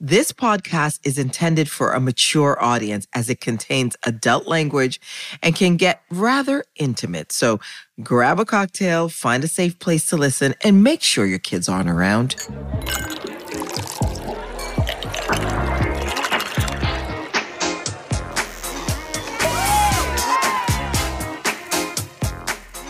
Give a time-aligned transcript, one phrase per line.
[0.00, 5.00] This podcast is intended for a mature audience as it contains adult language
[5.42, 7.32] and can get rather intimate.
[7.32, 7.58] So
[8.00, 11.90] grab a cocktail, find a safe place to listen, and make sure your kids aren't
[11.90, 12.36] around.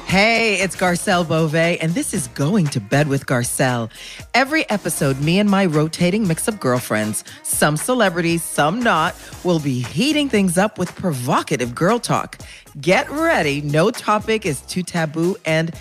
[0.09, 3.91] Hey, it's Garcelle Beauvais, and this is Going to Bed with Garcelle.
[4.33, 9.81] Every episode, me and my rotating mix of girlfriends, some celebrities, some not, will be
[9.81, 12.39] heating things up with provocative girl talk.
[12.81, 15.75] Get ready, no topic is too taboo, and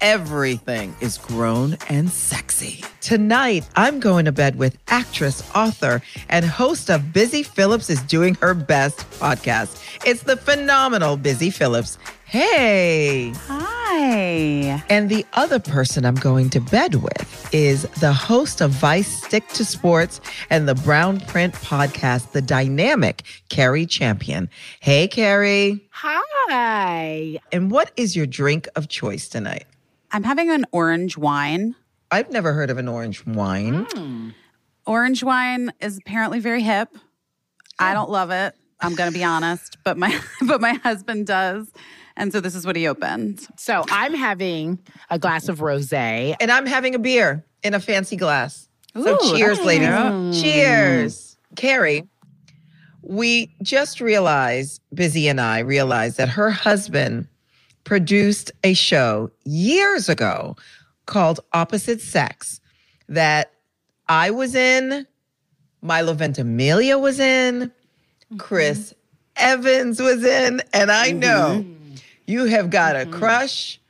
[0.00, 2.82] everything is grown and sexy.
[3.02, 8.34] Tonight, I'm going to bed with actress, author, and host of Busy Phillips is Doing
[8.36, 9.78] Her Best podcast.
[10.06, 11.98] It's the phenomenal Busy Phillips.
[12.34, 13.32] Hey.
[13.46, 14.82] Hi.
[14.88, 19.46] And the other person I'm going to bed with is the host of Vice Stick
[19.50, 24.50] to Sports and the Brown Print podcast, the dynamic Cari Champion.
[24.80, 25.86] Hey, Cari.
[25.92, 27.38] Hi.
[27.52, 29.66] And what is your drink of choice tonight?
[30.10, 31.76] I'm having an orange wine.
[32.10, 33.86] I've never heard of an orange wine.
[33.86, 34.34] Mm.
[34.86, 36.88] Orange wine is apparently very hip.
[37.78, 38.56] I don't love it.
[38.80, 41.70] I'm going to be honest, but my but my husband does.
[42.16, 43.46] And so this is what he opened.
[43.56, 44.78] So I'm having
[45.10, 46.36] a glass of rosé.
[46.40, 48.68] And I'm having a beer in a fancy glass.
[48.94, 50.40] so Ooh, cheers, that's ladies.
[50.40, 50.54] cute.
[50.54, 51.36] Cheers.
[51.56, 52.08] Cari,
[53.02, 57.28] we just realized, Busy and I realized that her husband
[57.84, 60.56] produced a show years ago
[61.06, 62.60] called Opposite Sex
[63.08, 63.52] that
[64.08, 65.06] I was in,
[65.82, 67.70] Milo Ventimiglia was in,
[68.38, 68.98] Chris mm-hmm.
[69.36, 71.18] Evans was in, and I mm-hmm.
[71.18, 71.64] know
[72.26, 73.80] you have got a crush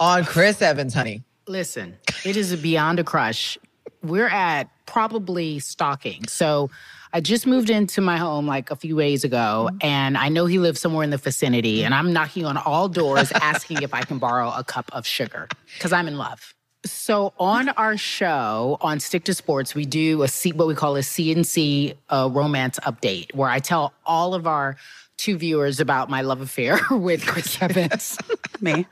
[0.00, 1.22] on Chris Evans, honey.
[1.46, 3.58] Listen, it is beyond a crush.
[4.02, 6.26] We're at probably stalking.
[6.26, 6.70] So
[7.12, 10.58] I just moved into my home like a few days ago, and I know he
[10.58, 11.84] lives somewhere in the vicinity.
[11.84, 15.48] And I'm knocking on all doors asking if I can borrow a cup of sugar
[15.74, 16.54] because I'm in love.
[16.84, 20.96] So on our show on Stick to Sports, we do a C, what we call
[20.96, 24.76] a CNC uh, romance update, where I tell all of our
[25.16, 28.18] two viewers about my love affair with Chris Evans.
[28.60, 28.86] Me.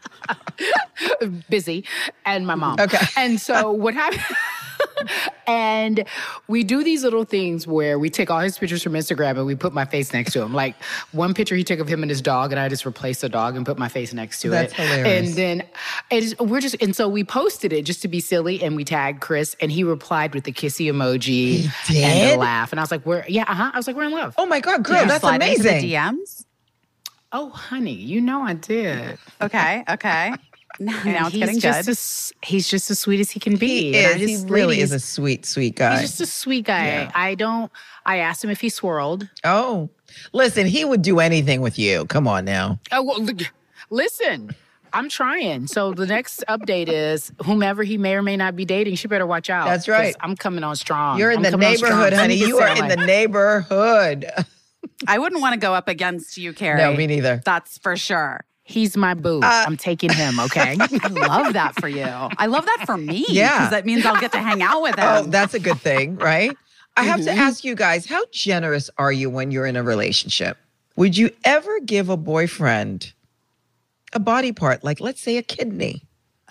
[1.50, 1.84] busy
[2.24, 2.78] and my mom.
[2.80, 2.98] Okay.
[3.16, 4.22] And so what happened?
[5.46, 6.04] and
[6.48, 9.54] we do these little things where we take all his pictures from Instagram and we
[9.54, 10.52] put my face next to him.
[10.52, 10.74] Like
[11.12, 13.56] one picture he took of him and his dog, and I just replaced the dog
[13.56, 14.76] and put my face next to That's it.
[14.76, 15.28] hilarious.
[15.28, 15.62] And then
[16.12, 19.20] it's, we're just and so we posted it just to be silly, and we tagged
[19.20, 22.34] Chris, and he replied with the kissy emoji and did?
[22.34, 24.12] the laugh, and I was like, "We're yeah, uh huh." I was like, "We're in
[24.12, 25.80] love." Oh my God, girl, Did that's slide into amazing.
[25.88, 26.44] the DMs?
[27.32, 29.18] Oh, honey, you know I did.
[29.40, 30.32] Okay, okay.
[30.80, 31.90] Now, it's he's getting just good.
[31.90, 33.92] as- he's just as sweet as he can be.
[33.92, 34.40] He And I is.
[34.42, 36.00] He really ladies, is a sweet, sweet guy.
[36.00, 36.86] He's just a sweet guy.
[36.86, 37.10] Yeah.
[37.14, 37.70] I don't.
[38.06, 39.28] I asked him if he swirled.
[39.44, 39.90] oh,
[40.32, 42.06] listen, he would do anything with you.
[42.06, 42.80] Come on now.
[42.90, 43.26] Oh, well,
[43.90, 44.54] listen.
[44.94, 45.66] I'm trying.
[45.66, 49.26] So the next update is whomever he may or may not be dating, she better
[49.26, 49.66] watch out.
[49.66, 50.14] That's right.
[50.20, 51.18] I'm coming on strong.
[51.18, 51.90] You're in I'm the coming on strong.
[51.92, 52.34] neighborhood, honey.
[52.34, 52.88] You are in Sarah.
[52.96, 54.26] the neighborhood.
[55.06, 56.78] I wouldn't want to go up against you, Cari.
[56.78, 57.40] No, me neither.
[57.44, 58.44] That's for sure.
[58.64, 59.40] He's my boo.
[59.42, 60.38] Uh, I'm taking him.
[60.38, 60.76] Okay.
[60.80, 62.04] I love that for you.
[62.04, 63.24] I love that for me.
[63.28, 63.58] Yeah.
[63.58, 65.04] Because that means I'll get to hang out with him.
[65.06, 66.56] Oh, that's a good thing, right?
[66.96, 67.38] I have to Mm-hmm.
[67.38, 70.58] ask you guys, how generous are you when you're in a relationship?
[70.96, 73.12] Would you ever give a boyfriend
[74.12, 76.02] a body part, like let's say a kidney?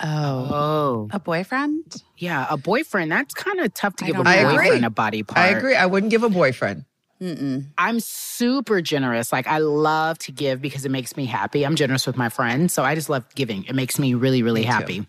[0.01, 0.07] oh.
[0.51, 1.07] oh.
[1.11, 2.01] A boyfriend?
[2.17, 3.11] Yeah, a boyfriend.
[3.11, 4.31] That's kind of tough to I give a don't know.
[4.31, 4.85] I boyfriend agree.
[4.85, 5.39] a body part.
[5.39, 5.75] I agree.
[5.75, 6.85] I wouldn't give a boyfriend.
[7.21, 7.67] Mm-mm.
[7.77, 9.31] I'm super generous.
[9.31, 11.63] Like I love to give because it makes me happy.
[11.63, 13.63] I'm generous with my friends, so I just love giving.
[13.65, 14.71] It makes me really, really Me too.
[14.71, 15.07] happy.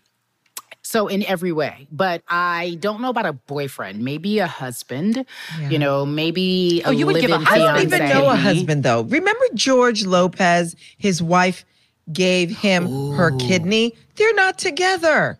[0.85, 4.03] So in every way, but I don't know about a boyfriend.
[4.03, 5.25] Maybe a husband.
[5.59, 5.69] Yeah.
[5.69, 8.83] You know, maybe Oh, a you would give a I don't even know a husband
[8.83, 9.01] though.
[9.01, 11.65] Remember George Lopez, his wife
[12.11, 13.95] gave him her kidney?
[14.15, 15.39] They're not together.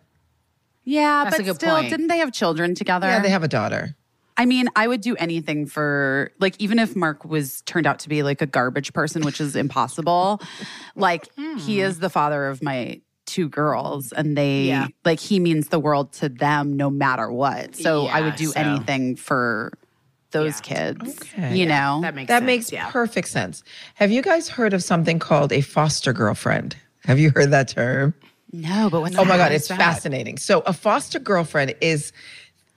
[0.84, 1.90] Yeah, That's a but good still, point.
[1.90, 3.06] didn't they have children together?
[3.06, 3.96] Yeah, they have a daughter.
[4.36, 8.08] I mean, I would do anything for like even if Mark was turned out to
[8.08, 10.40] be like a garbage person, which is impossible.
[10.96, 11.84] like he hmm.
[11.84, 14.88] is the father of my two girls and they Yeah.
[15.04, 17.76] like he means the world to them no matter what.
[17.76, 19.72] So I would do so- anything for
[20.34, 20.92] those Yeah.
[20.92, 21.18] kids.
[21.22, 21.56] Okay.
[21.56, 22.46] You know, That makes that sense.
[22.46, 22.90] makes yeah.
[22.90, 23.64] perfect sense.
[23.94, 26.76] Have you guys heard of something called a foster girlfriend?
[27.06, 28.12] Have you heard that term?
[28.52, 29.36] no, but what's Oh my?
[29.38, 30.36] God, it's fascinating.
[30.38, 32.12] So, a foster girlfriend is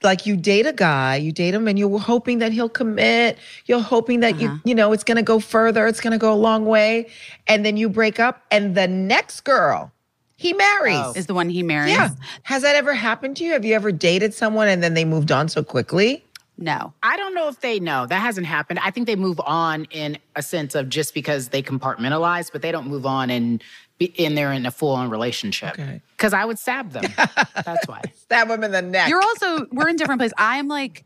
[0.02, 3.38] like you date a guy, you date him, and you're hoping that he'll commit.
[3.66, 4.58] You're hoping that you, uh-huh.
[4.64, 7.08] you know, it's going to go further, it's going to go a long way.
[7.46, 9.92] And then you break up, and the next girl
[10.36, 10.96] he marries.
[10.96, 11.12] Oh.
[11.16, 11.90] is the one he marries.
[11.90, 12.10] Yeah.
[12.44, 13.52] Has that ever happened to you?
[13.52, 16.24] Have you ever dated someone and then they moved on so quickly?
[16.58, 16.92] No.
[17.04, 18.04] I don't know if they know.
[18.06, 18.80] That hasn't happened.
[18.82, 22.72] I think they move on in a sense of just because they compartmentalize, but they
[22.72, 23.62] don't move on and
[23.98, 25.74] be in there in a full on relationship.
[25.78, 26.00] Okay.
[26.16, 27.04] Because I would stab them.
[27.64, 28.02] That's why.
[28.16, 29.08] Stab him in the neck.
[29.08, 30.34] You're also we're in different places.
[30.36, 31.04] I'm like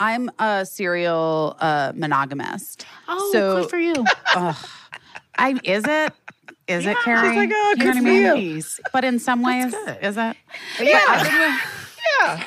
[0.00, 2.84] I'm a serial uh monogamist.
[3.08, 4.04] Oh, so good for you.
[5.36, 6.12] I is it?
[6.66, 7.28] Is it Cari?
[7.28, 8.56] She's like, oh, You know good what I for mean?
[8.56, 8.62] you.
[8.92, 9.72] But in some ways,
[10.02, 10.36] is it?
[10.80, 11.58] yeah.
[12.20, 12.44] Yeah.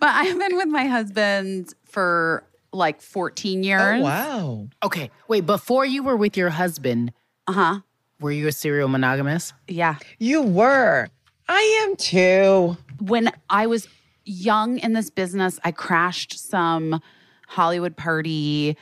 [0.00, 4.00] But I've been with my husband for like 14 years.
[4.00, 4.68] Oh, wow.
[4.82, 5.10] Okay.
[5.26, 7.12] Wait, before you were with your husband,
[7.46, 7.80] Uh huh.
[8.20, 9.52] were you a serial monogamous?
[9.66, 9.96] Yeah.
[10.18, 11.08] You were.
[11.48, 12.76] I am too.
[13.00, 13.88] when I was
[14.24, 17.00] young in this business, I crashed some
[17.46, 18.76] Hollywood party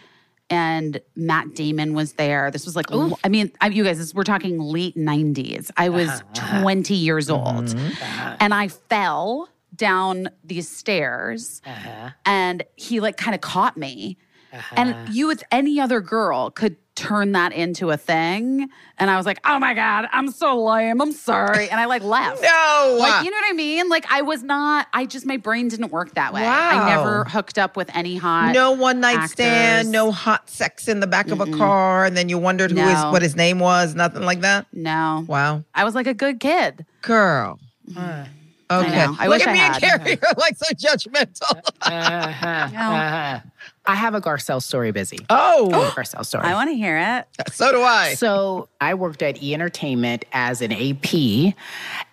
[0.51, 2.51] and Matt Damon was there.
[2.51, 5.71] This was like, I mean, I, you guys, this, we're talking late 90s.
[5.77, 6.63] I was uh-huh.
[6.63, 7.57] 20 years uh-huh.
[7.57, 8.37] old uh-huh.
[8.41, 12.11] and I fell down these stairs uh-huh.
[12.25, 14.17] and he like kind of caught me.
[14.53, 14.75] Uh-huh.
[14.79, 18.71] And you, with any other girl, could turn that into a thing.
[18.97, 21.03] And I was like, oh my God, I'm so lame.
[21.03, 21.69] I'm sorry.
[21.69, 22.41] And I like left.
[22.41, 22.97] No.
[22.99, 23.91] Like, you know what I mean?
[23.91, 26.47] Like, I was not, I just, my brain didn't work that way.
[26.47, 28.55] I never hooked up with any hot.
[28.55, 29.33] no one night actors.
[29.33, 32.79] stand, no hot sex in the back of a car, and then you wondered who
[32.79, 33.11] his No.
[33.11, 34.67] what his name was, nothing like that.
[34.73, 35.27] No.
[35.29, 36.87] Wow, I was like a good kid.
[37.03, 37.59] girl.
[37.91, 38.33] Mm-hmm.
[38.71, 39.17] Okay, know.
[39.19, 39.83] I look wish at I me had.
[39.85, 41.63] and Cari are like so judgmental.
[41.83, 43.41] Uh-huh.
[43.89, 45.19] I have a Garcelle story busy.
[45.31, 46.45] oh, Garcelle story.
[46.45, 47.53] I want to hear it.
[47.53, 48.15] so do I.
[48.15, 51.55] So I worked at E Entertainment as an AP,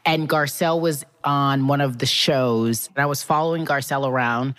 [0.05, 2.87] and Garcelle was on one of the shows.
[2.95, 4.53] And I was following Garcelle around,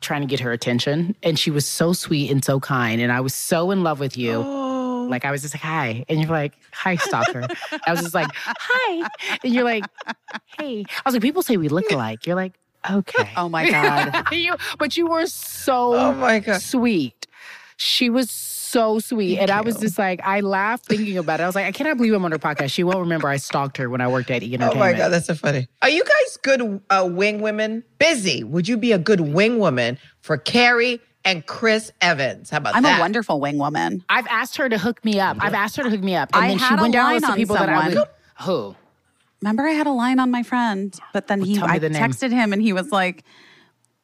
[0.00, 1.14] trying to get her attention.
[1.22, 3.00] And she was so sweet and so kind.
[3.00, 4.42] And I was so in love with you.
[5.08, 6.04] Like I was just like, hi.
[6.08, 7.46] And you're like, hi, stalker.
[7.86, 9.08] I was just like, hi.
[9.44, 9.84] And you're like,
[10.58, 10.84] hey.
[10.88, 12.26] I was like, people say we look alike.
[12.26, 12.54] You're like,
[12.90, 13.30] okay.
[13.36, 14.26] Oh my God.
[14.32, 16.60] you, but you were so Oh my God.
[16.62, 17.26] sweet.
[17.76, 19.38] She was so sweet.
[19.38, 21.44] and I was just like, I laughed thinking about it.
[21.44, 22.70] I was like, I cannot believe I'm on her podcast.
[22.72, 24.78] She won't remember I stalked her when I worked at E Oh Entertainment.
[24.80, 25.68] my god, that's so funny.
[25.80, 27.84] Are you guys good uh, wing women?
[27.98, 28.42] Busy.
[28.44, 32.50] Would you be a good wing woman for Cari and Chris Evans?
[32.50, 32.84] How about that?
[32.84, 34.02] I'm a wonderful wing woman.
[34.08, 35.36] I've asked her to hook me up.
[35.40, 36.30] I've asked her to hook me up.
[36.32, 37.74] And I then had she a went down line with some on people that I
[37.90, 37.98] someone.
[37.98, 38.08] would.
[38.42, 38.76] Who?
[39.42, 42.52] Remember, I had a line on my friend, but then he I the texted him
[42.52, 43.24] and he was like,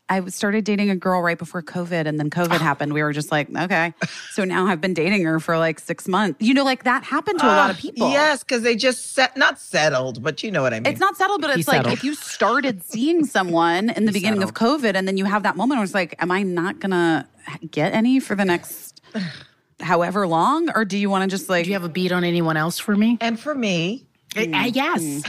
[0.09, 2.93] I started dating a girl right before COVID and then COVID happened.
[2.93, 3.95] We were just like, okay.
[4.33, 6.45] So now I've been dating her for like six months.
[6.45, 8.11] You know, like that happened to a lot of Ah, people.
[8.11, 10.93] Yes, because they just set not settled, but you know what I mean.
[10.93, 11.95] It's not settled, but He it's like settled.
[11.95, 15.57] if you started seeing someone in the beginning of COVID and then you have that
[15.57, 17.27] moment where it's like, am I not gonna
[17.71, 19.01] get any for the next
[19.81, 20.69] however long?
[20.75, 22.95] Or do you wanna just like Do you have a beat on anyone else for
[22.95, 23.17] me?
[23.23, 25.23] and for me, Uh, uh, yes.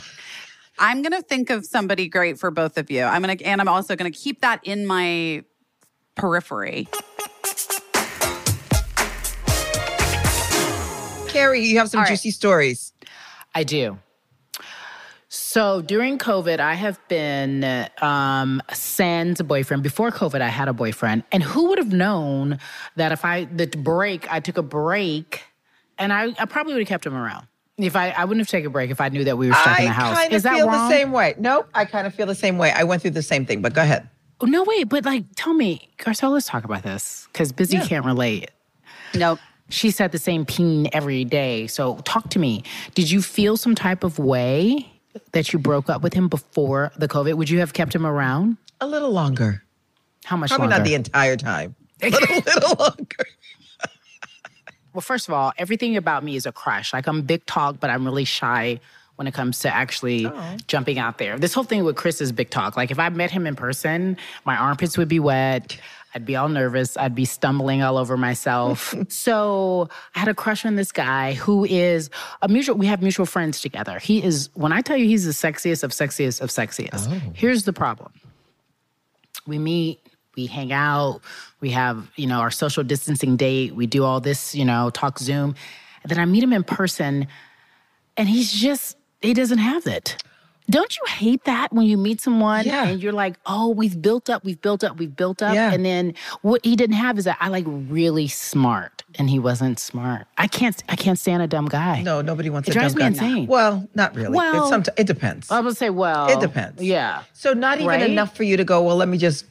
[0.78, 3.04] I'm gonna think of somebody great for both of you.
[3.04, 5.44] I'm gonna and I'm also gonna keep that in my
[6.16, 6.88] periphery.
[11.28, 12.10] Cari, you have some All right.
[12.10, 12.94] juicy stories.
[13.54, 14.00] I do.
[15.28, 19.84] So during COVID, I have been um, sans boyfriend.
[19.84, 22.58] Before COVID, I had a boyfriend, and who would have known
[22.96, 25.44] that if I the break, I took a break,
[25.98, 27.48] and I, I probably would have kept him around.
[27.78, 29.80] If I, I wouldn't have taken a break if I knew that we were stuck
[29.80, 30.18] I in the house.
[30.18, 30.90] I kind of feel wrong?
[30.90, 31.36] the same way.
[31.38, 32.72] Nope, I kind of feel the same way.
[32.72, 34.10] I went through the same thing, but go ahead.
[34.42, 38.06] Oh, no, wait, but like, tell me, Garcelle, let's talk about this because Busy can't
[38.06, 38.52] relate.
[39.14, 39.40] Nope.
[39.70, 41.68] She said the same peen every day.
[41.68, 42.64] So talk to me.
[42.94, 44.92] Did you feel some type of way
[45.32, 47.36] that you broke up with him before the COVID?
[47.36, 48.58] Would you have kept him around?
[48.80, 49.64] A little longer.
[50.26, 50.78] How much Probably longer?
[50.78, 53.26] not the entire time, but a little longer.
[54.96, 56.94] Well, first of all, everything about me is a crush.
[56.94, 58.80] Like I'm big talk, but I'm really shy
[59.18, 60.58] when it comes to actually oh.
[60.68, 61.38] jumping out there.
[61.38, 62.78] This whole thing with Chris is big talk.
[62.78, 65.78] Like if I met him in person, my armpits would be wet.
[66.14, 66.96] I'd be all nervous.
[66.96, 68.96] I'd be stumbling all over myself.
[69.10, 72.10] so I had a crush on this guy who is
[72.42, 72.78] a mutual.
[72.78, 74.00] We have mutual friends together.
[74.00, 74.50] He is.
[74.54, 77.12] When I tell you, he's the sexiest of sexiest of sexiest.
[77.12, 77.32] Oh.
[77.34, 78.14] Here's the problem
[79.46, 80.00] we meet,
[80.36, 81.22] we hang out,
[81.62, 85.20] we have, you know, our social distancing date, we do all this, you know, talk
[85.20, 85.56] Zoom.
[86.04, 87.28] And then I meet him in person
[88.18, 90.22] and he's just, he doesn't have it.
[90.68, 92.88] Don't you hate that when you meet someone Yeah.
[92.88, 95.54] and you're like, oh, we've built up, we've built up, we've built up.
[95.54, 95.72] Yeah.
[95.72, 99.78] And then what he didn't have is that I like really smart and he wasn't
[99.80, 100.26] smart.
[100.40, 102.02] I can't I can't stand a dumb guy.
[102.02, 103.26] No, nobody wants It a drives dumb me guy.
[103.28, 103.46] insane.
[103.48, 104.36] Well, not really.
[104.36, 105.52] Well- it, depends.
[105.52, 106.82] I would say, well, It depends.
[106.82, 107.22] Yeah.
[107.34, 108.02] so not even Right?
[108.10, 109.46] enough for you to go, well, let me just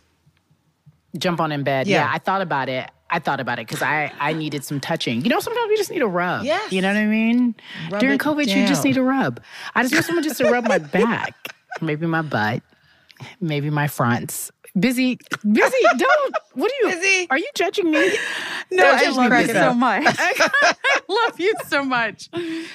[1.18, 1.86] Jump on in bed.
[1.86, 2.04] Yeah.
[2.04, 2.90] Yeah, I thought about it.
[3.10, 5.22] I thought about it because I, I needed some touching.
[5.22, 6.44] You know, sometimes we just need a rub.
[6.44, 6.72] Yes.
[6.72, 7.54] You know what I mean?
[7.90, 9.40] Rub During COVID, you just need a rub.
[9.74, 12.62] I just want someone just to rub my back, maybe my butt,
[13.40, 14.50] maybe my fronts.
[14.78, 15.18] Busy,
[15.52, 15.76] busy.
[15.96, 16.34] Don't.
[16.54, 16.96] What are you?
[16.96, 17.26] Busy.
[17.30, 18.16] Are you judging me?
[18.72, 20.04] No, Don't I just love you so much.
[20.18, 22.28] I love you so much.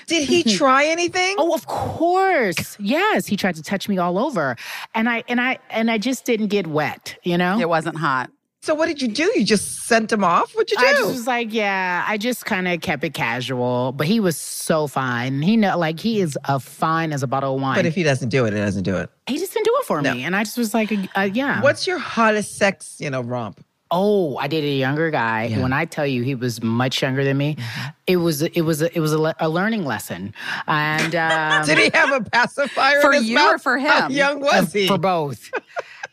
[0.07, 1.35] Did he try anything?
[1.37, 2.77] Oh, of course.
[2.79, 4.55] Yes, he tried to touch me all over,
[4.95, 7.17] and I and I and I just didn't get wet.
[7.23, 7.59] You know.
[7.59, 8.29] It wasn't hot.
[8.61, 9.23] So what did you do?
[9.35, 10.53] You just sent him off?
[10.53, 10.85] What'd you do?
[10.85, 14.35] I just was like, yeah, I just kind of kept it casual, but he was
[14.35, 15.41] so fine.
[15.41, 17.75] He know, like, he is a fine as a bottle of wine.
[17.77, 19.09] but if he doesn't do it, he doesn't do it.
[19.27, 20.13] he just didn't do it for No.
[20.13, 21.61] me, and I just was like, uh, yeah.
[21.61, 23.65] What's your hottest sex, you know, romp?
[23.91, 25.45] Oh, I dated a younger guy.
[25.45, 25.63] Yeah.
[25.63, 27.57] When I tell you he was much younger than me,
[28.05, 30.31] it was it was it was a, a learning lesson,
[30.67, 33.55] and um, Did he have a pacifier For you mouth?
[33.55, 34.11] or for How him?
[34.11, 34.85] young was he?
[34.87, 35.49] for both.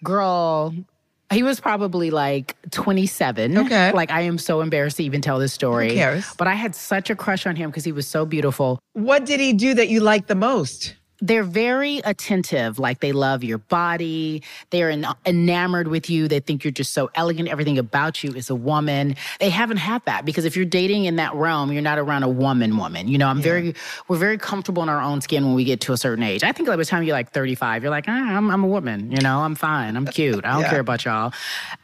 [0.03, 0.75] Girl,
[1.31, 3.59] he was probably like 27.
[3.59, 3.93] Okay.
[3.93, 5.89] Like, I am so embarrassed to even tell this story.
[5.91, 6.33] Who cares?
[6.39, 8.79] But I had such a crush on him because he was so beautiful.
[8.95, 10.95] what did he do that you liked the most?
[11.21, 12.79] They're very attentive.
[12.79, 14.43] Like, they love your body.
[14.71, 16.29] They're en- enamored with you.
[16.29, 17.49] They think you're just so elegant.
[17.49, 19.17] Everything about you is a woman.
[19.41, 22.29] They haven't had that because if you're dating in that realm, you're not around a
[22.29, 23.09] woman woman.
[23.09, 23.75] You know, I'm very,
[24.09, 26.43] we're very comfortable in our own skin when we get to a certain age.
[26.45, 29.11] I think by the time you're like 35, you're like, ah, I'm, I'm a woman.
[29.11, 29.97] You know, I'm fine.
[29.97, 30.45] I'm cute.
[30.45, 30.71] I don't Yeah.
[30.71, 31.33] care about y'all.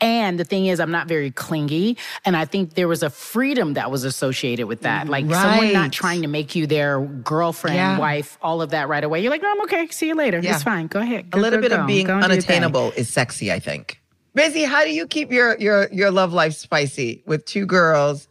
[0.01, 1.97] And the thing is, I'm not very clingy.
[2.25, 5.09] And I think there was a freedom that was associated with that.
[5.09, 7.99] Like someone not trying to make you their girlfriend, Yeah.
[7.99, 9.22] wife, all of that right away.
[9.23, 9.87] You're like, no, I'm okay.
[9.89, 10.41] See you later.
[10.41, 10.55] Yeah.
[10.55, 10.87] It's fine.
[10.89, 11.29] Go ahead.
[11.33, 11.81] A little go, bit go.
[11.83, 12.57] of being Go and do your thing.
[12.63, 14.01] unattainable is sexy, I think.
[14.35, 18.29] Busy, how do you keep your your your love life spicy with two girls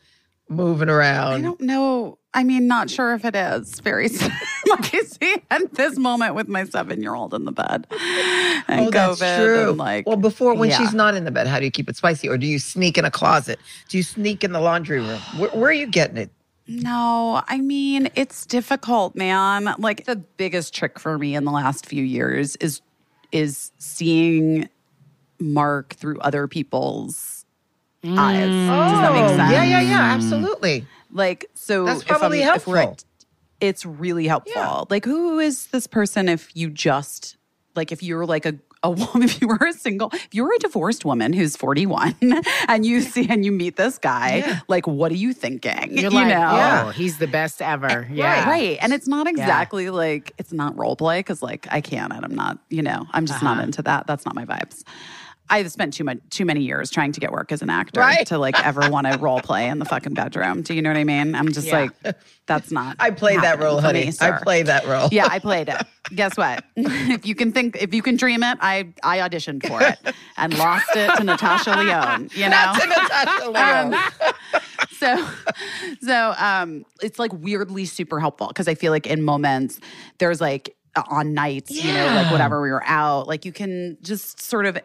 [0.49, 1.33] moving around?
[1.33, 2.17] I don't know.
[2.33, 4.07] I mean, not sure if it is very
[4.67, 7.85] like you see at this moment with my seven year old in the bed
[8.69, 9.69] and Oh, that's COVID true.
[9.69, 10.77] and like well, before when yeah.
[10.77, 12.29] she's not in the bed, how do you keep it spicy?
[12.29, 13.59] Or do you sneak in a closet?
[13.89, 15.19] Do you sneak in the laundry room?
[15.37, 16.31] Where, where are you getting it?
[16.67, 19.73] No, I mean, it's difficult, man.
[19.77, 22.81] Like the biggest trick for me in the last few years is
[23.31, 24.69] is seeing
[25.39, 27.45] Mark through other people's
[28.03, 28.17] mm.
[28.17, 28.47] eyes.
[28.47, 29.51] Does that make Oh, sense?
[29.51, 30.85] Yeah, yeah, yeah, absolutely.
[31.11, 32.75] Like so That's probably if helpful.
[32.77, 33.03] at-
[33.59, 34.53] it's really helpful.
[34.55, 34.83] Yeah.
[34.89, 37.37] Like who is this person if you just
[37.75, 40.51] like if you're like a a woman, if you were a single, if you were
[40.55, 42.15] a divorced woman who's 41
[42.67, 44.59] and you see and you meet this guy, Yeah.
[44.67, 45.91] like what are you thinking?
[45.97, 46.55] You're you like, know?
[46.55, 46.83] Yeah.
[46.87, 48.07] oh, he's the best ever.
[48.11, 48.49] Yeah.
[48.49, 48.77] Right.
[48.81, 52.35] And it's not exactly like it's not role play because like I can't and I'm
[52.35, 53.55] not, you know, I'm just Uh-huh.
[53.55, 54.07] not into that.
[54.07, 54.83] That's not my vibes.
[55.51, 58.25] I've spent too much too many years trying to get work as an actor Right.
[58.27, 60.61] to like ever want to role play in the fucking bedroom.
[60.63, 61.35] Do you know what I mean?
[61.35, 61.89] I'm just Yeah.
[62.05, 62.15] like,
[62.47, 62.95] that's not.
[62.99, 64.05] I played that role, honey.
[64.05, 65.09] me, I played that role.
[65.11, 65.75] Yeah, I played it.
[66.15, 66.63] Guess what?
[66.75, 69.99] if you can think, if you can dream it, I I auditioned for it
[70.37, 72.29] and lost it to Natasha Lyonne.
[72.33, 73.95] You know, To Natasha Lyonne.
[74.97, 75.27] so
[76.01, 79.79] so um it's like weirdly super helpful because i feel like in moments
[80.19, 80.75] there's like
[81.09, 84.77] on nights you know like whatever we were out like you can just sort of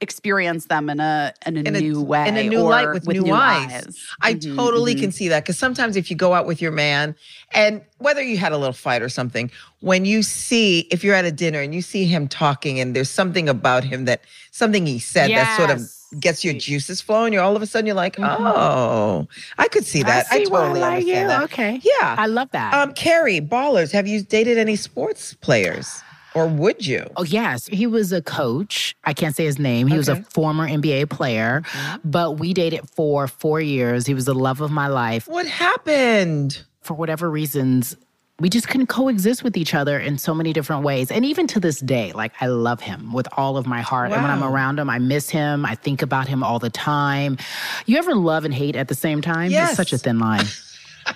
[0.00, 2.92] experience them in a in a in a new way in a new or light
[2.92, 3.86] with, new, eyes.
[4.20, 5.00] I Mhm, totally mhm.
[5.00, 7.14] can see that because sometimes if you go out with your man,
[7.54, 9.50] and whether you had a little fight or something,
[9.80, 13.08] when you see if you're at a dinner and you see him talking and there's
[13.10, 15.80] something about him that something he said that sort of
[16.20, 19.26] gets your juices flowing, you're all of a sudden you're like, oh,
[19.58, 20.26] I could see that.
[20.30, 21.28] I, see why totally like understand you.
[21.28, 21.42] that.
[21.44, 21.80] Okay.
[21.82, 22.16] Yeah.
[22.18, 22.74] I love that.
[22.74, 26.00] Um, Cari, ballers, have you dated any sports players,
[26.36, 27.10] or would you?
[27.16, 27.66] Oh, yes.
[27.66, 28.94] He was a coach.
[29.04, 29.86] I can't say his name.
[29.86, 32.08] He was a former NBA player, mm-hmm.
[32.08, 34.04] but we dated for four years.
[34.04, 35.26] He was the love of my life.
[35.28, 36.62] What happened?
[36.82, 37.96] For whatever reasons,
[38.38, 41.10] we just couldn't coexist with each other in so many different ways.
[41.10, 44.12] And even to this day, like I love him with all of my heart.
[44.12, 45.64] And when I'm around him, I miss him.
[45.64, 47.38] I think about him all the time.
[47.86, 49.50] You ever love and hate at the same time?
[49.50, 49.70] Yes.
[49.70, 50.44] It's such a thin line.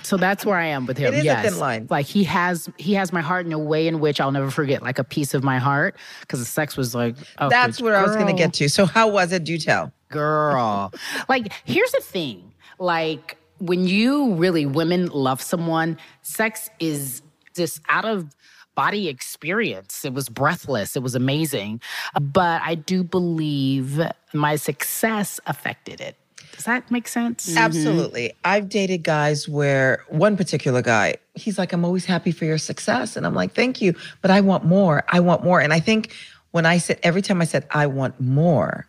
[0.03, 1.13] So that's where I am with him.
[1.13, 1.45] It is a yes.
[1.45, 1.87] thin line.
[1.91, 4.83] Like he has he has my heart in a way in which I'll never forget,
[4.83, 5.97] like a piece of my heart.
[6.21, 8.69] Because the sex was like oh, That's where I was going to get to.
[8.69, 9.45] So, how was it?
[9.45, 9.93] Do tell.
[10.09, 10.93] girl.
[11.29, 12.53] like, here's the thing.
[12.79, 17.23] Like, when you really women love someone, sex is
[17.55, 18.35] this out of
[18.75, 20.05] body experience.
[20.05, 20.97] It was breathless.
[20.97, 21.81] It was amazing.
[22.21, 24.01] But I do believe
[24.33, 26.17] my success affected it.
[26.53, 27.49] Does that make sense?
[27.49, 27.59] Mm-hmm.
[27.59, 28.33] Absolutely.
[28.45, 33.17] I've dated guys where one particular guy, he's like, I'm always happy for your success.
[33.17, 35.05] And I'm like, thank you, but I want more.
[35.09, 35.61] I want more.
[35.61, 36.15] And I think
[36.51, 38.87] when I said, every time I said, I want more,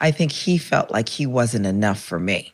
[0.00, 2.52] I think he felt like he wasn't enough for me.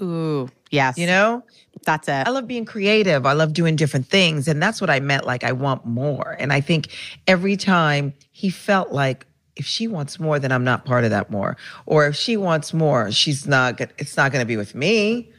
[0.00, 0.96] Ooh, yes.
[0.96, 1.42] You know,
[1.84, 2.26] that's it.
[2.26, 3.26] I love being creative.
[3.26, 4.48] I love doing different things.
[4.48, 5.26] And that's what I meant.
[5.26, 6.36] Like, I want more.
[6.38, 6.88] And I think
[7.26, 9.26] every time he felt like,
[9.58, 11.56] if she wants more, then I'm not part of that more.
[11.84, 15.30] Or if she wants more, she's not, it's not going to be with me.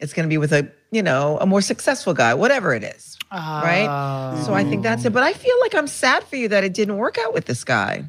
[0.00, 3.16] It's going to be with a, you know, a more successful guy, whatever it is.
[3.32, 3.86] Right.
[3.88, 4.42] Oh.
[4.44, 5.12] So I think that's it.
[5.12, 7.62] But I feel like I'm sad for you that it didn't work out with this
[7.62, 8.04] guy.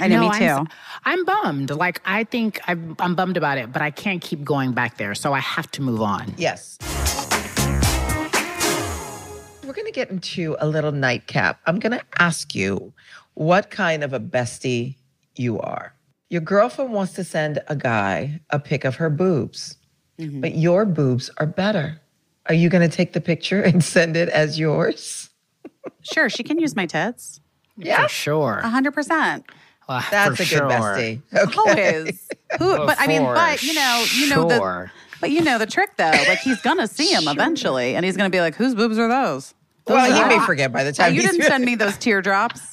[0.00, 0.44] I know, No, me too.
[0.44, 0.68] I'm,
[1.04, 1.70] I'm bummed.
[1.70, 5.14] Like I think I'm, I'm bummed about it, but I can't keep going back there.
[5.14, 6.34] So I have to move on.
[6.36, 6.78] Yes.
[9.64, 11.60] We're going to get into a little nightcap.
[11.66, 12.92] I'm going to ask you
[13.36, 14.96] what kind of a bestie
[15.36, 15.94] you are.
[16.30, 19.76] Your girlfriend wants to send a guy a pic of her boobs,
[20.18, 22.00] but your boobs are better.
[22.46, 25.28] Are you going to take the picture and send it as yours?
[26.00, 27.40] Sure, she can use my tits.
[27.76, 28.02] Yeah.
[28.04, 28.60] For sure.
[28.64, 29.44] A hundred percent.
[29.88, 30.68] Uh, That's for a good sure.
[30.68, 31.20] bestie.
[31.36, 31.94] Okay.
[31.98, 32.28] Always.
[32.58, 34.90] Who but I mean, but you know, you know the
[35.20, 36.10] but you know the trick though.
[36.26, 39.54] Like he's gonna see him eventually and he's gonna be like, Whose boobs are those?
[39.86, 42.72] Well, he may forget by the Oh, time you didn't send me those teardrops.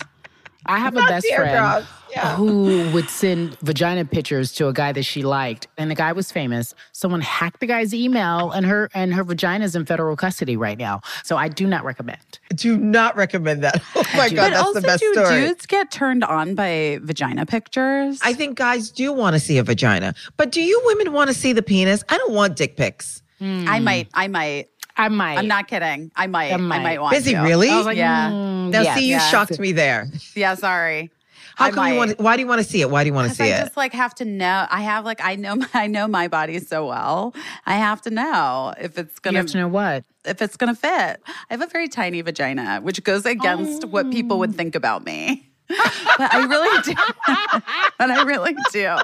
[0.65, 1.85] I have a Not best friend.
[2.11, 2.35] Yeah.
[2.35, 6.31] who would send vagina pictures to a guy that she liked, and the guy was
[6.31, 6.75] famous.
[6.91, 11.01] Someone hacked the guy's email, and her and her vagina's in federal custody right now.
[11.23, 12.19] So I do not recommend.
[12.53, 13.81] Do not recommend that.
[13.95, 14.29] Oh my.
[14.29, 15.41] God, But that's also the best do story.
[15.47, 18.19] dudes get turned on by vagina pictures?
[18.21, 21.33] I think guys do want to see a vagina, but do you women want to
[21.33, 22.03] see the penis?
[22.09, 23.21] I don't want dick pics.
[23.41, 24.69] I might, I might.
[24.95, 25.37] I might.
[25.39, 26.11] I'm not kidding.
[26.15, 26.51] I might.
[26.51, 27.01] I I might, might.
[27.01, 27.41] want Is he to.
[27.41, 27.69] really?
[27.69, 28.29] I was like, Yeah.
[28.29, 28.97] mm, Now, yes.
[28.97, 29.29] see, you yeah.
[29.29, 30.07] shocked me there.
[30.35, 31.09] Yeah, sorry.
[31.55, 31.97] How I come you might.
[32.07, 32.19] want?
[32.19, 32.89] Why do you want to see it?
[32.89, 33.53] Why do you want to see I it?
[33.55, 34.65] I just like have to know.
[34.71, 37.35] I have like I know I know my body so well.
[37.65, 40.03] I have to know if it's gonna You have to know what.
[40.25, 40.89] if it's gonna fit.
[41.27, 45.47] I have a very tiny vagina, which goes against what people would think about me.
[45.69, 46.93] but I really do.
[47.99, 48.97] but I really do.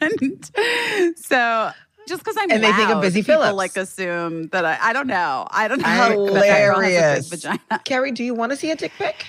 [0.00, 1.70] and so
[2.10, 3.56] just because I'm And they think of loud, Busy people Phillips.
[3.56, 5.46] like assume that I I don't know.
[5.50, 5.86] I don't know
[6.34, 7.28] that that girl has a big Hilarious.
[7.30, 7.60] vagina.
[7.86, 9.24] Cari, do you want to see a dick pic?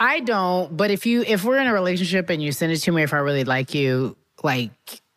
[0.00, 0.76] I don't.
[0.76, 3.12] But if you if we're in a relationship and you send it to me, if
[3.14, 4.72] I really like you, like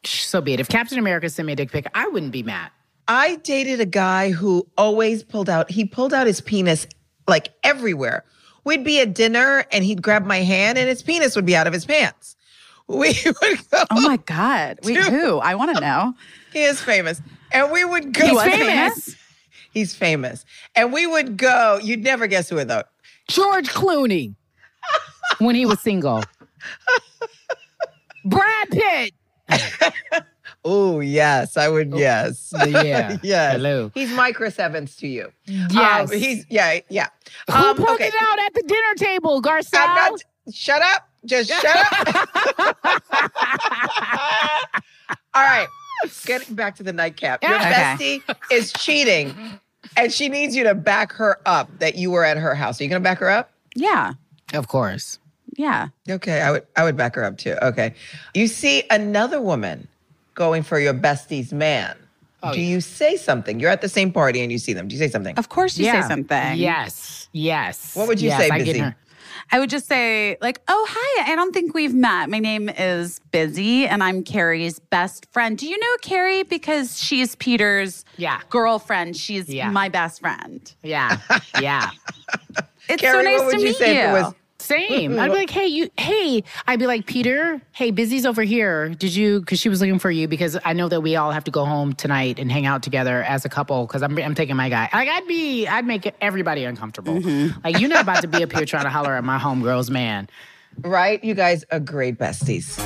[0.05, 0.59] so be it.
[0.59, 2.69] If Captain America sent me a dick pic, I wouldn't be mad.
[3.07, 5.71] I dated a guy who always pulled out.
[5.71, 6.85] He pulled out his penis
[7.27, 8.23] like everywhere.
[8.65, 11.67] We'd be at dinner and he'd grab my hand and his penis would be out
[11.67, 12.35] of his pants.
[12.89, 13.83] We would go.
[13.91, 14.79] Oh my god!
[14.83, 15.03] Wait, Dude.
[15.07, 15.39] who?
[15.39, 16.13] I want to know.
[16.57, 18.25] He is famous, and we would go.
[18.25, 19.15] He was famous.
[19.73, 20.43] He's famous,
[20.75, 21.79] and we would go.
[21.83, 22.81] You'd never guess who it though.
[23.27, 24.33] George Clooney
[25.37, 26.23] when he was single.
[28.25, 29.13] Brad Pitt.
[30.65, 31.93] Oh yes, I would.
[31.95, 33.17] Yes, Yeah.
[33.21, 33.53] yes.
[33.53, 33.89] Hello.
[33.93, 35.31] He's my Chris Evans to you.
[35.45, 36.11] Yes.
[36.11, 37.07] Um, he's yeah, yeah.
[37.49, 38.07] Who Um, pulled okay.
[38.07, 40.17] it out at the dinner table, Garcelle?
[40.51, 41.07] Shut up.
[41.25, 42.57] Just shut up.
[45.33, 45.67] All right.
[46.25, 47.43] Getting back to the nightcap.
[47.43, 48.21] Your Okay.
[48.23, 49.35] bestie is cheating,
[49.95, 52.79] and she needs you to back her up that you were at her house.
[52.79, 53.51] Are you going to back her up?
[53.75, 54.13] Yeah,
[54.53, 55.19] Of course.
[55.55, 55.89] yeah.
[56.09, 56.65] Okay, I would.
[56.75, 57.55] I would back her up too.
[57.61, 57.93] Okay.
[58.33, 59.87] You see another woman
[60.35, 61.95] going for your bestie's man.
[62.43, 62.67] Oh, Do yeah.
[62.67, 63.59] you say something?
[63.59, 64.87] You're at the same party and you see them.
[64.87, 65.35] Do you say something?
[65.37, 66.01] Of course, you yeah.
[66.03, 66.55] say something.
[66.57, 67.27] Yes.
[67.33, 67.95] Yes.
[67.95, 68.93] What would you Yes, say, I get Busy?
[69.49, 69.57] Her.
[69.57, 71.31] I would just say like, "Oh, hi.
[71.31, 72.29] I don't think we've met.
[72.29, 75.57] My name is Busy, and I'm Cari's best friend.
[75.57, 76.43] Do you know Cari?
[76.43, 78.39] Because she's Peter's Yeah.
[78.49, 79.15] girlfriend.
[79.17, 79.69] She's Yeah.
[79.69, 80.71] my best friend.
[80.83, 81.17] Yeah.
[81.61, 81.89] Yeah.
[82.89, 83.99] It's Cari, so nice what would to you meet say you.
[84.01, 84.33] if it was
[84.67, 85.17] Same.
[85.19, 88.89] I'd be like, hey, you, hey, I'd be like, Peter, hey, Busy's over here.
[88.89, 91.45] Did you, because she was looking for you because I know that we all have
[91.45, 94.55] to go home tonight and hang out together as a couple because I'm, I'm taking
[94.57, 94.89] my guy.
[94.91, 97.15] Like, I'd be, I'd make everybody uncomfortable.
[97.15, 97.59] Mm-hmm.
[97.63, 100.27] Like, you're not about to be up here trying to holler at my homegirl's man.
[100.81, 101.23] right?
[101.23, 102.77] You guys are great besties.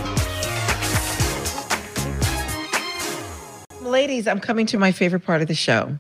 [3.82, 5.98] Ladies, I'm coming to my favorite part of the show.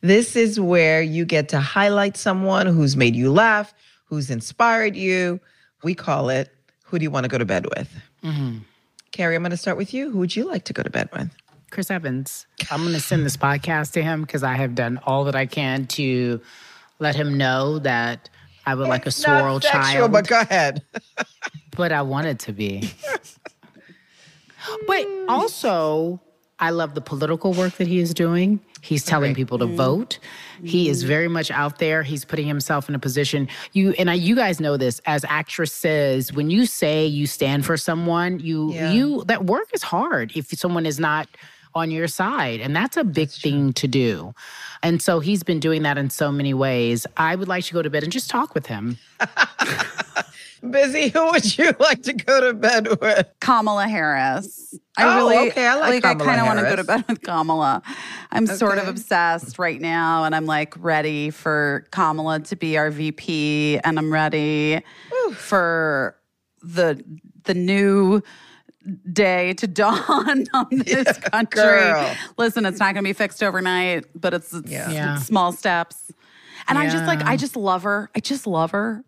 [0.00, 3.74] This is where you get to highlight someone who's made you laugh,
[4.08, 5.40] who's inspired you.
[5.82, 6.50] We call it
[6.84, 7.90] Who Do You Want to Go to Bed With?
[8.24, 8.58] Mm-hmm.
[9.12, 10.10] Cari, I'm going to start with you.
[10.10, 11.30] Who would you like to go to bed with?
[11.70, 15.24] Chris Evans, I'm going to send this podcast to him because I have done all
[15.24, 16.40] that I can to
[16.98, 18.28] let him know that
[18.66, 20.12] I would like a It's not swirl sexual, child.
[20.12, 20.82] but go ahead.
[21.76, 22.90] but I want it to be.
[24.86, 26.20] but also,
[26.60, 28.60] I love the political work that he is doing.
[28.80, 30.18] He's telling people to vote.
[30.62, 32.02] He is very much out there.
[32.02, 33.48] He's putting himself in a position.
[33.72, 36.32] You and I, you guys know this as actresses.
[36.32, 38.92] When you say you stand for someone, you Yeah.
[38.92, 41.28] you that work is hard if someone is not
[41.74, 44.34] on your side, and that's a big thing to do.
[44.82, 47.06] And so he's been doing that in so many ways.
[47.16, 48.96] I would like to go to bed and just talk with him.
[50.68, 53.26] Busy, who would you like to go to bed with?
[53.40, 54.74] Kamala Harris.
[54.96, 57.04] I Oh, really okay, I like I Kamala kind of want to go to bed
[57.08, 57.82] with Kamala.
[58.32, 62.90] I'm sort of obsessed right now, and I'm like ready for Kamala to be our
[62.90, 64.82] VP, and I'm ready
[65.34, 66.16] for
[66.62, 67.02] the
[67.44, 68.20] the new
[69.12, 71.62] day to dawn on this country.
[71.62, 72.14] girl.
[72.36, 74.90] Listen, it's not going to be fixed overnight, but it's, it's, Yeah.
[74.90, 75.16] Yeah.
[75.16, 76.10] it's small steps.
[76.66, 78.10] And I just like I just love her.
[78.14, 79.02] I just love her.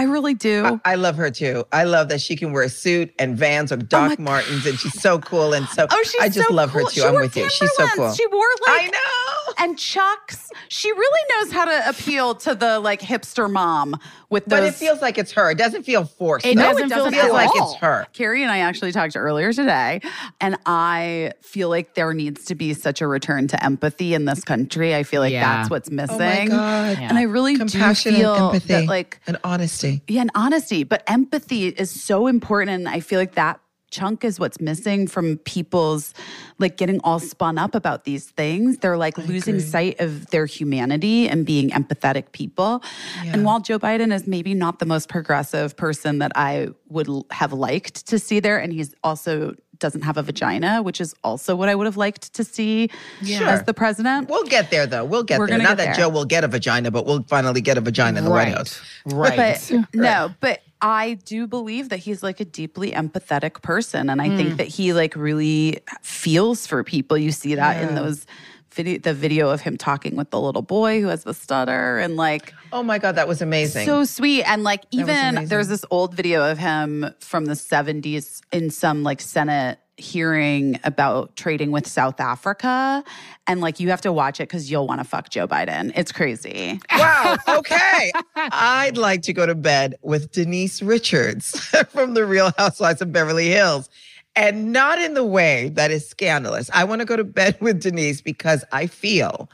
[0.00, 0.80] I really do.
[0.84, 1.64] I love her too.
[1.72, 4.78] I love that she can wear a suit and Vans or oh Doc Martens, and
[4.78, 5.52] she's so cool.
[5.52, 6.80] And so Oh, she's I just so love cool.
[6.84, 7.00] her too.
[7.00, 7.48] She I'm wore with you.
[7.50, 8.12] She's so cool.
[8.14, 9.54] She wore like I know.
[9.64, 10.50] and Chucks.
[10.68, 13.94] She really knows how to appeal to the like hipster mom
[14.30, 14.60] with those.
[14.60, 15.50] But it feels like it's her.
[15.50, 16.46] It doesn't feel forced.
[16.46, 16.62] It though.
[16.62, 17.72] doesn't feel It feels at like all.
[17.72, 18.06] it's her.
[18.14, 20.00] Cari and I actually talked earlier today,
[20.40, 24.44] and I feel like there needs to be such a return to empathy in this
[24.44, 24.94] country.
[24.94, 25.58] I feel like Yeah.
[25.58, 26.16] that's what's missing.
[26.20, 26.98] Oh my God.
[27.00, 29.89] And I really Compassion do feel and empathy that like and honesty.
[30.08, 32.70] Yeah, and honesty, but empathy is so important.
[32.70, 36.14] And I feel like that chunk is what's missing from people's
[36.58, 38.78] like getting all spun up about these things.
[38.78, 42.82] They're like losing sight of their humanity and being empathetic people.
[43.24, 47.52] And while Joe Biden is maybe not the most progressive person that I would have
[47.52, 51.68] liked to see there, and he's also doesn't have a vagina, which is also what
[51.68, 52.90] I would have liked to see
[53.28, 54.28] as the president.
[54.28, 55.04] We'll get there though.
[55.04, 55.58] We'll get We're there.
[55.58, 56.06] Not get that there.
[56.06, 58.80] Joe will get a vagina, but we'll finally get a vagina in the White House.
[59.04, 59.36] Right.
[59.36, 64.08] But no, but I do believe that he's like a deeply empathetic person.
[64.08, 64.56] And I think hmm.
[64.56, 67.18] that he like really feels for people.
[67.18, 68.26] You see that in those
[68.72, 72.16] video the video of him talking with the little boy who has the stutter and
[72.16, 73.84] like Oh my God, that was amazing.
[73.86, 74.44] so sweet.
[74.44, 79.20] And like even there's this old video of him from the 70s in some like
[79.20, 83.04] Senate hearing about trading with South Africa.
[83.46, 85.92] And like you have to watch it because you'll want to fuck Joe Biden.
[85.94, 86.80] It's crazy.
[86.96, 87.36] wow.
[87.48, 88.12] Okay.
[88.36, 93.48] I'd like to go to bed with Denise Richards from The Real Housewives of Beverly
[93.50, 93.90] Hills.
[94.36, 96.70] And not in the way that is scandalous.
[96.72, 99.50] I want to go to bed with Denise because I feel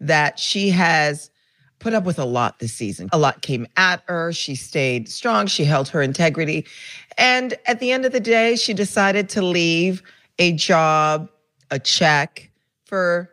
[0.00, 1.30] that she has
[1.78, 3.08] put up with a lot this season.
[3.12, 4.32] A lot came at her.
[4.32, 5.46] She stayed strong.
[5.46, 6.64] She held her integrity.
[7.18, 10.02] And at the end of the day, she decided to leave
[10.38, 11.28] a job,
[11.70, 12.50] a check
[12.84, 13.31] for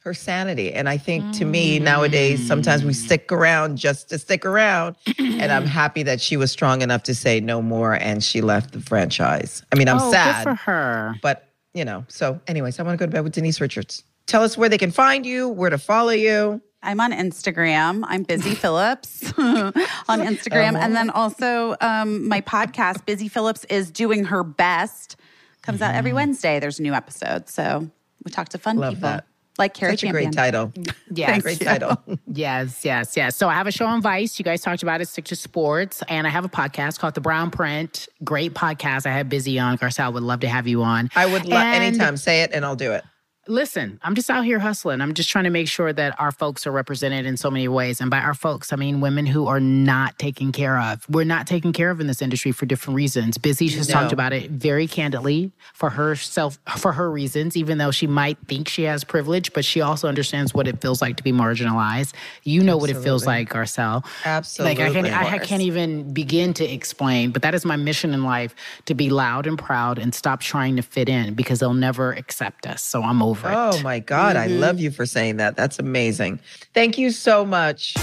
[0.00, 0.72] her sanity.
[0.72, 4.96] And I think to me nowadays, sometimes we stick around just to stick around.
[5.18, 8.72] and I'm happy that she was strong enough to say no more and she left
[8.72, 9.62] the franchise.
[9.72, 11.14] I mean, I'm oh, sad, for her.
[11.22, 14.02] but you know, so anyways, I want to go to bed with Denise Richards.
[14.26, 16.60] Tell us where they can find you, where to follow you.
[16.82, 18.04] I'm on Instagram.
[18.06, 19.72] I'm Busy Phillips on
[20.20, 20.76] Instagram.
[20.76, 25.16] And then also um, my podcast, Busy Phillips is doing her best.
[25.62, 26.58] Comes out every Wednesday.
[26.58, 27.48] There's a new episode.
[27.48, 27.90] So
[28.24, 29.10] we talk to fun Love people.
[29.10, 29.26] that.
[29.60, 30.68] Like Cari Such a great title.
[30.68, 30.94] Mm.
[31.12, 31.42] Yes.
[31.42, 32.00] Great title.
[32.32, 33.36] Yes, yes, yes.
[33.36, 34.38] So I have a show on Vice.
[34.38, 36.02] You guys talked about it, Stick to Sports.
[36.08, 38.08] And I have a podcast called The Brown Print.
[38.22, 39.06] Great podcast.
[39.06, 39.76] I have Busy on.
[39.76, 41.10] Garcelle would love to have you on.
[41.16, 42.16] I would love anytime.
[42.16, 43.04] Say it and I'll do it.
[43.48, 45.00] Listen, I'm just out here hustling.
[45.00, 47.98] I'm just trying to make sure that our folks are represented in so many ways.
[47.98, 51.08] And by our folks, I mean women who are not taken care of.
[51.08, 53.38] We're not taken care of in this industry for different reasons.
[53.38, 53.94] Busy just No.
[53.94, 58.68] talked about it very candidly for herself, for her reasons, even though she might think
[58.68, 62.12] she has privilege, but she also understands what it feels like to be marginalized.
[62.44, 64.04] You know what it feels like, Garcelle.
[64.26, 64.74] Absolutely.
[64.74, 65.38] Like I, can, Absolutely.
[65.40, 69.08] I can't even begin to explain, but that is my mission in life to be
[69.08, 72.82] loud and proud and stop trying to fit in because they'll never accept us.
[72.82, 73.54] So I'm over it.
[73.54, 74.84] Oh my God, I love mm-hmm.
[74.84, 75.56] you for saying that.
[75.56, 76.40] That's amazing.
[76.74, 77.94] Thank you so much.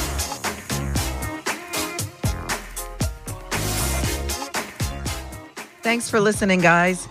[5.81, 7.07] Thanks for listening, guys.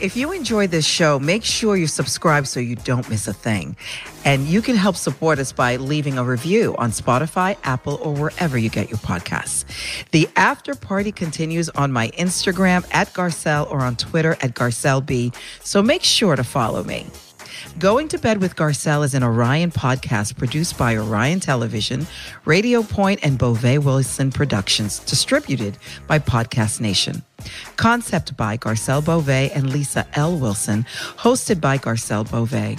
[0.00, 3.76] If you enjoy this show, make sure you subscribe so you don't miss a thing.
[4.24, 8.56] And you can help support us by leaving a review on Spotify, Apple, or wherever
[8.56, 9.64] you get your podcasts.
[10.10, 15.34] The after party continues on my Instagram at Garcelle or on Twitter at GarcelleB.
[15.62, 17.06] So make sure to follow me.
[17.78, 22.06] Going to Bed with Garcelle is an Orion podcast produced by Orion Television,
[22.44, 27.22] Radio Point, and Beauvais Wilson Productions, distributed by Podcast Nation.
[27.76, 30.36] Concept by Garcelle Beauvais and Lisa L.
[30.36, 30.84] Wilson,
[31.16, 32.76] hosted by Garcelle Beauvais.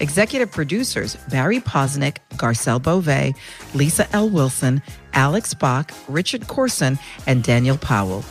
[0.00, 3.34] Executive producers Barry Posnick, Garcelle Beauvais,
[3.74, 4.28] Lisa L.
[4.28, 4.82] Wilson,
[5.14, 8.24] Alex Bach, Richard Corson, and Daniel Powell.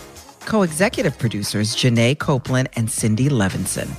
[0.45, 3.89] Co executive producers Janae Copeland and Cindy Levinson.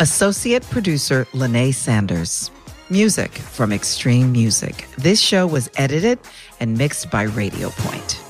[0.00, 2.50] Associate producer Lene Sanders.
[2.88, 4.86] Music from Extreme Music.
[4.98, 6.18] This show was edited
[6.58, 8.20] and mixed by Radio Point.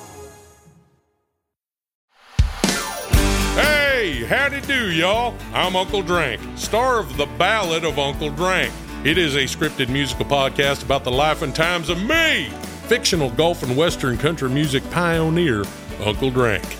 [3.54, 5.34] Hey, howdy do, y'all.
[5.54, 8.72] I'm Uncle Drank, star of The Ballad of Uncle Drank.
[9.02, 12.50] It is a scripted musical podcast about the life and times of me,
[12.86, 15.64] fictional golf and western country music pioneer,
[16.04, 16.79] Uncle Drank.